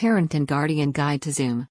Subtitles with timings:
[0.00, 1.68] Parent and Guardian Guide to Zoom.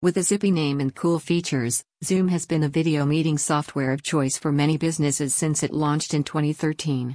[0.00, 4.02] With a zippy name and cool features, Zoom has been a video meeting software of
[4.02, 7.14] choice for many businesses since it launched in 2013.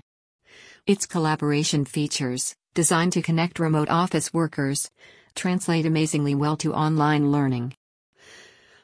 [0.86, 4.92] Its collaboration features, designed to connect remote office workers,
[5.34, 7.74] translate amazingly well to online learning.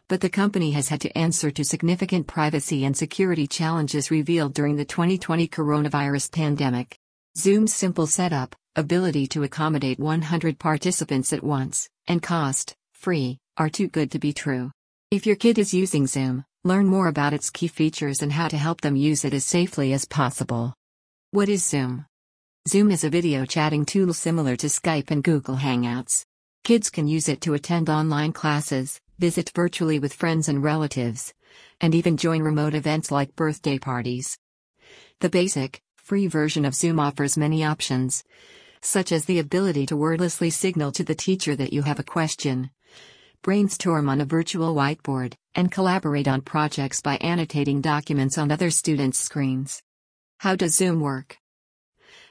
[0.07, 4.78] But the company has had to answer to significant privacy and security challenges revealed during
[4.78, 6.98] the 2020 coronavirus pandemic.
[7.38, 13.88] Zoom's simple setup, ability to accommodate 100 participants at once, and cost free are too
[13.88, 14.72] good to be true.
[15.09, 18.58] If your kid is using Zoom, learn more about its key features and how to
[18.58, 20.76] help them use it as safely as possible.
[21.32, 22.05] What is Zoom?
[22.70, 26.23] Zoom is a video chatting tool similar to Skype and Google Hangouts.
[26.63, 31.34] Kids can use it to attend online classes, visit virtually with friends and relatives,
[31.82, 34.38] and even join remote events like birthday parties.
[35.21, 38.23] The basic, free version of Zoom offers many options,
[38.81, 42.70] such as the ability to wordlessly signal to the teacher that you have a question,
[43.41, 49.20] brainstorm on a virtual whiteboard, and collaborate on projects by annotating documents on other students'
[49.20, 49.82] screens.
[50.40, 51.38] How does Zoom work?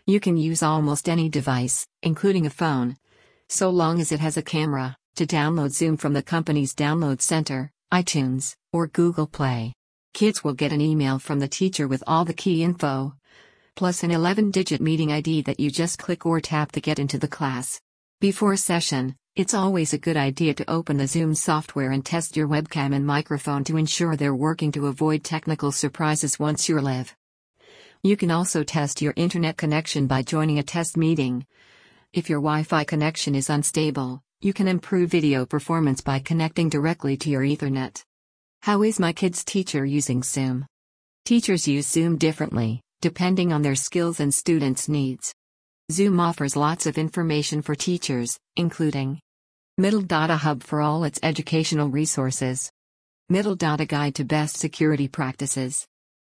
[0.07, 2.97] You can use almost any device, including a phone,
[3.49, 7.73] so long as it has a camera, to download Zoom from the company's download center,
[7.93, 9.73] iTunes, or Google Play.
[10.13, 13.15] Kids will get an email from the teacher with all the key info,
[13.77, 17.19] plus an 11 digit meeting ID that you just click or tap to get into
[17.19, 17.79] the class.
[18.23, 22.39] Before a session, it's always a good idea to open the Zoom software and test
[22.39, 27.15] your webcam and microphone to ensure they're working to avoid technical surprises once you're live.
[28.03, 31.45] You can also test your internet connection by joining a test meeting.
[32.15, 37.19] If your Wi Fi connection is unstable, you can improve video performance by connecting directly
[37.19, 38.03] to your Ethernet.
[38.63, 40.65] How is my kid's teacher using Zoom?
[41.27, 45.33] Teachers use Zoom differently depending on their skills and students' needs.
[45.93, 49.21] Zoom offers lots of information for teachers, including
[49.79, 52.69] Middle Data Hub for all its educational resources,
[53.29, 55.87] Middle Data Guide to Best Security Practices,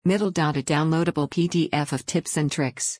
[0.03, 2.99] Middle Data Downloadable PDF of tips and tricks.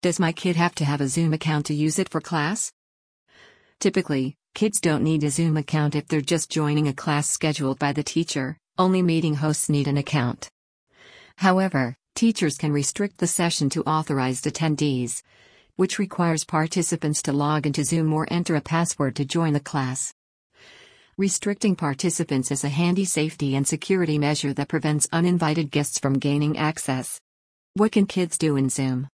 [0.00, 2.72] Does my kid have to have a Zoom account to use it for class?
[3.78, 7.92] Typically, kids don't need a Zoom account if they're just joining a class scheduled by
[7.92, 10.48] the teacher, only meeting hosts need an account.
[11.36, 15.22] However, Teachers can restrict the session to authorized attendees,
[15.76, 20.12] which requires participants to log into Zoom or enter a password to join the class.
[21.16, 26.58] Restricting participants is a handy safety and security measure that prevents uninvited guests from gaining
[26.58, 27.18] access.
[27.74, 29.08] What can kids do in Zoom?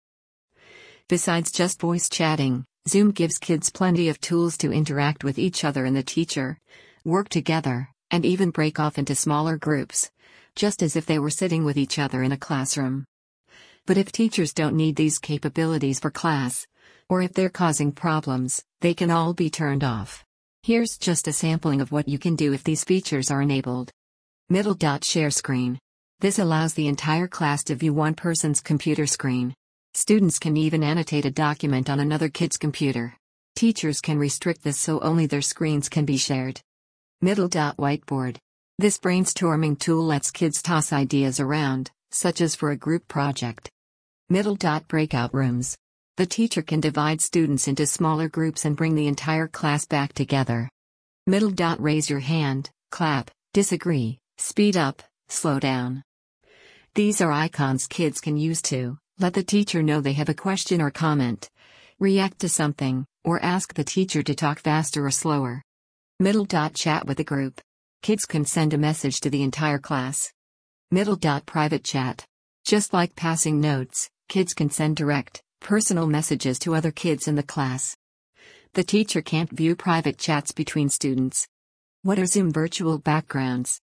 [1.09, 5.85] Besides just voice chatting, Zoom gives kids plenty of tools to interact with each other
[5.85, 6.57] and the teacher,
[7.03, 10.09] work together, and even break off into smaller groups
[10.55, 13.05] just as if they were sitting with each other in a classroom.
[13.85, 16.65] But if teachers don't need these capabilities for class,
[17.09, 20.23] or if they're causing problems, they can all be turned off.
[20.63, 23.91] Here's just a sampling of what you can do if these features are enabled.
[24.49, 25.77] Middle dot share screen.
[26.19, 29.53] This allows the entire class to view one person's computer screen.
[29.93, 33.15] Students can even annotate a document on another kid's computer.
[33.55, 36.61] Teachers can restrict this so only their screens can be shared.
[37.21, 38.37] Middle dot whiteboard.
[38.77, 43.69] This brainstorming tool lets kids toss ideas around, such as for a group project.
[44.29, 45.77] Middle dot breakout rooms.
[46.17, 50.69] The teacher can divide students into smaller groups and bring the entire class back together.
[51.25, 56.03] Middle dot raise your hand, clap, disagree, speed up, slow down.
[56.95, 60.81] These are icons kids can use to let the teacher know they have a question
[60.81, 61.49] or comment,
[61.97, 65.63] react to something, or ask the teacher to talk faster or slower.
[66.19, 67.61] Middle dot chat with the group.
[68.05, 70.31] Kids can send a message to the entire class.
[70.91, 72.23] Middle dot private chat.
[72.63, 77.41] Just like passing notes, kids can send direct, personal messages to other kids in the
[77.41, 77.97] class.
[78.75, 81.47] The teacher can't view private chats between students.
[82.03, 83.81] What are Zoom virtual backgrounds?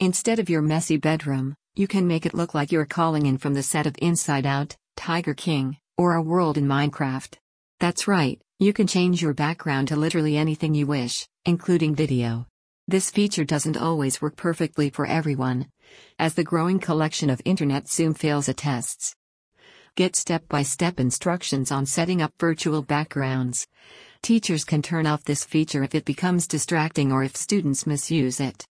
[0.00, 3.52] Instead of your messy bedroom, you can make it look like you're calling in from
[3.52, 7.34] the set of Inside Out, Tiger King, or a world in Minecraft.
[7.78, 12.46] That's right, you can change your background to literally anything you wish, including video.
[12.92, 15.68] This feature doesn't always work perfectly for everyone,
[16.18, 19.14] as the growing collection of Internet Zoom fails attests.
[19.94, 23.66] Get step by step instructions on setting up virtual backgrounds.
[24.20, 28.66] Teachers can turn off this feature if it becomes distracting or if students misuse it.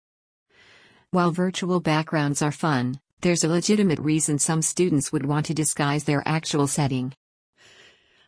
[1.12, 6.04] While virtual backgrounds are fun, there's a legitimate reason some students would want to disguise
[6.04, 7.14] their actual setting.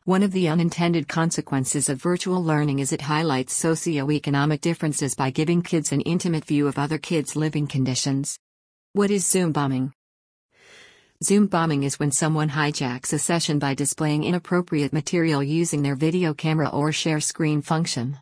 [0.04, 5.62] One of the unintended consequences of virtual learning is it highlights socioeconomic differences by giving
[5.62, 8.36] kids an intimate view of other kids' living conditions.
[8.94, 9.92] What is Zoom bombing?
[11.22, 16.34] Zoom bombing is when someone hijacks a session by displaying inappropriate material using their video
[16.34, 18.18] camera or share screen function.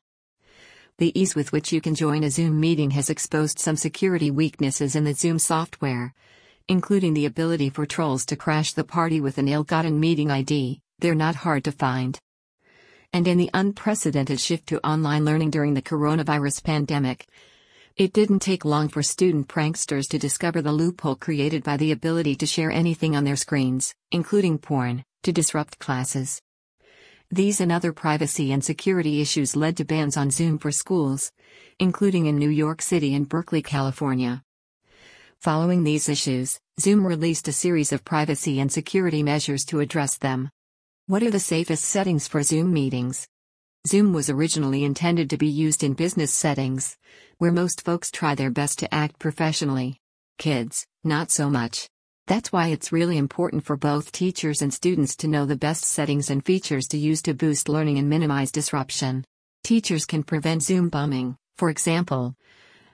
[0.99, 4.95] The ease with which you can join a Zoom meeting has exposed some security weaknesses
[4.95, 6.13] in the Zoom software,
[6.69, 10.81] including the ability for trolls to crash the party with an ill gotten meeting ID,
[10.99, 12.19] they're not hard to find.
[13.13, 17.27] And in the unprecedented shift to online learning during the coronavirus pandemic,
[17.97, 22.37] it didn't take long for student pranksters to discover the loophole created by the ability
[22.37, 26.41] to share anything on their screens, including porn, to disrupt classes.
[27.31, 31.31] These and other privacy and security issues led to bans on Zoom for schools,
[31.79, 34.43] including in New York City and Berkeley, California.
[35.41, 40.51] Following these issues, Zoom released a series of privacy and security measures to address them.
[41.07, 43.27] What are the safest settings for Zoom meetings?
[43.89, 46.95] Zoom was originally intended to be used in business settings,
[47.39, 49.97] where most folks try their best to act professionally.
[50.37, 51.89] Kids, not so much.
[52.27, 56.29] That's why it's really important for both teachers and students to know the best settings
[56.29, 59.25] and features to use to boost learning and minimize disruption.
[59.65, 62.35] Teachers can prevent Zoom bombing, for example,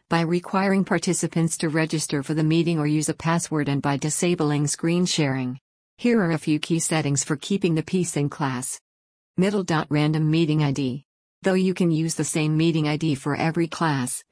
[0.09, 4.69] by requiring participants to register for the meeting or use a password and by disabling
[4.69, 5.59] screen sharing.
[5.99, 8.79] Here are a few key settings for keeping the peace in class.
[9.37, 11.03] Middle dot random meeting ID.
[11.43, 14.23] Though you can use the same meeting ID for every class,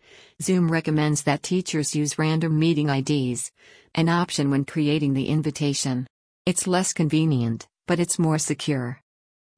[0.40, 3.50] Zoom recommends that teachers use random meeting IDs,
[3.96, 6.06] an option when creating the invitation.
[6.46, 9.00] It's less convenient, but it's more secure.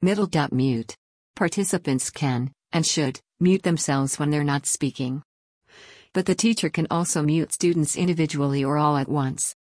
[0.00, 0.94] Middle dot mute.
[1.34, 5.22] Participants can, and should, mute themselves when they're not speaking.
[6.16, 9.54] But the teacher can also mute students individually or all at once.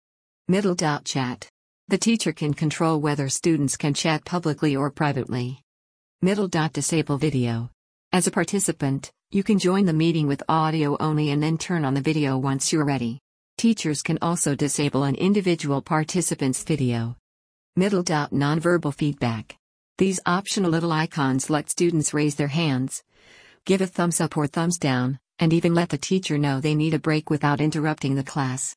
[0.49, 1.49] Middle dot chat.
[1.89, 5.63] The teacher can control whether students can chat publicly or privately.
[6.21, 7.71] Middle dot disable video.
[8.13, 11.95] As a participant, you can join the meeting with audio only and then turn on
[11.95, 13.19] the video once you're ready.
[13.57, 17.17] Teachers can also disable an individual participant's video.
[17.77, 19.57] Middle dot nonverbal feedback.
[19.97, 23.03] These optional little icons let students raise their hands,
[23.65, 26.95] give a thumbs up or thumbs down, and even let the teacher know they need
[26.95, 28.75] a break without interrupting the class.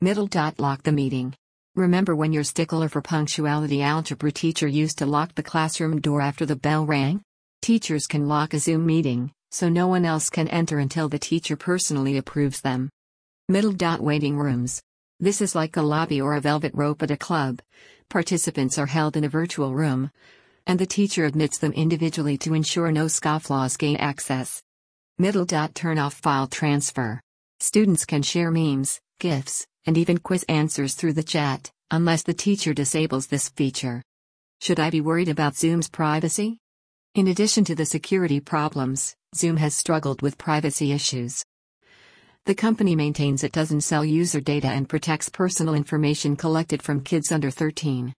[0.00, 1.34] Middle dot lock the meeting.
[1.76, 6.44] Remember when your stickler for punctuality algebra teacher used to lock the classroom door after
[6.44, 7.22] the bell rang?
[7.62, 11.56] Teachers can lock a Zoom meeting, so no one else can enter until the teacher
[11.56, 12.90] personally approves them.
[13.48, 14.80] Middle dot waiting rooms.
[15.20, 17.60] This is like a lobby or a velvet rope at a club.
[18.08, 20.10] Participants are held in a virtual room,
[20.66, 24.62] and the teacher admits them individually to ensure no scofflaws gain access.
[25.20, 27.20] Middle turn off file transfer.
[27.58, 32.72] Students can share memes, GIFs, and even quiz answers through the chat, unless the teacher
[32.72, 34.02] disables this feature.
[34.62, 36.56] Should I be worried about Zoom's privacy?
[37.14, 41.44] In addition to the security problems, Zoom has struggled with privacy issues.
[42.46, 47.30] The company maintains it doesn't sell user data and protects personal information collected from kids
[47.30, 48.14] under 13.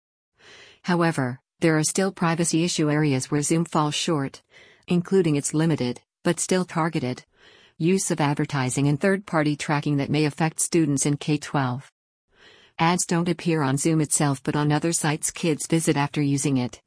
[0.83, 4.43] However, there are still privacy issue areas where Zoom falls short,
[4.87, 7.25] including its limited, but still targeted,
[7.79, 11.91] use of advertising and third party tracking that may affect students in K 12.
[12.79, 16.81] Ads don't appear on Zoom itself but on other sites kids visit after using it.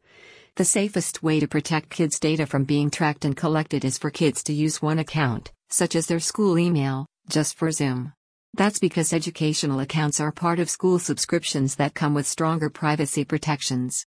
[0.56, 4.44] The safest way to protect kids' data from being tracked and collected is for kids
[4.44, 8.14] to use one account, such as their school email, just for Zoom.
[8.54, 14.06] That's because educational accounts are part of school subscriptions that come with stronger privacy protections.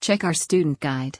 [0.00, 1.18] Check our student guide.